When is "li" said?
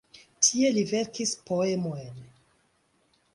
0.77-0.83